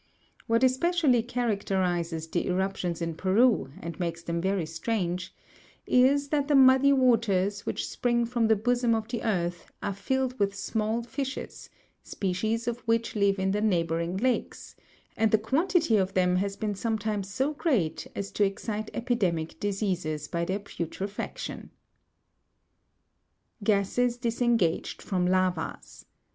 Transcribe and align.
What 0.47 0.63
especially 0.63 1.21
characterizes 1.21 2.27
the 2.27 2.47
eruptions 2.47 3.03
in 3.03 3.13
Peru, 3.13 3.71
and 3.81 3.99
makes 3.99 4.23
them 4.23 4.41
very 4.41 4.65
strange, 4.65 5.31
is 5.85 6.29
that 6.29 6.47
the 6.47 6.55
muddy 6.55 6.91
waters 6.91 7.67
which 7.67 7.87
spring 7.87 8.25
from 8.25 8.47
the 8.47 8.55
bosom 8.55 8.95
of 8.95 9.07
the 9.09 9.21
earth, 9.21 9.69
are 9.83 9.93
filled 9.93 10.39
witli 10.39 10.55
small 10.55 11.03
fishes, 11.03 11.69
species 12.01 12.67
of 12.67 12.79
which 12.87 13.15
live 13.15 13.37
in 13.37 13.51
the 13.51 13.61
neighbouring 13.61 14.17
lakes; 14.17 14.75
and 15.15 15.29
the 15.29 15.37
quantity 15.37 15.97
of 15.97 16.15
them 16.15 16.37
has 16.37 16.55
been 16.57 16.73
sometimes 16.73 17.31
so 17.31 17.53
great 17.53 18.07
as 18.15 18.31
to 18.31 18.43
excite 18.43 18.89
epidemic 18.95 19.59
dis 19.59 19.83
eases 19.83 20.27
by 20.27 20.43
their 20.45 20.57
putrefaction. 20.59 21.69
Gases 23.63 24.17
disengaged 24.17 24.99
from 24.99 25.27
Lavas. 25.27 26.05